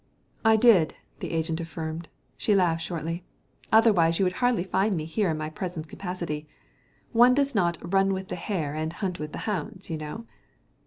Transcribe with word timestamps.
"I 0.43 0.55
did," 0.55 0.95
the 1.19 1.29
agent 1.31 1.59
affirmed. 1.61 2.09
She 2.35 2.55
laughed 2.55 2.81
shortly. 2.81 3.23
"Otherwise 3.71 4.17
you 4.17 4.25
would 4.25 4.37
hardly 4.41 4.63
find 4.63 4.97
me 4.97 5.05
here 5.05 5.29
in 5.29 5.37
my 5.37 5.51
present 5.51 5.87
capacity. 5.87 6.47
One 7.11 7.35
does 7.35 7.53
not 7.53 7.77
'run 7.83 8.11
with 8.11 8.29
the 8.29 8.35
hare 8.35 8.73
and 8.73 8.93
hunt 8.93 9.19
with 9.19 9.31
the 9.31 9.37
hounds,' 9.45 9.91
you 9.91 9.97
know." 9.97 10.25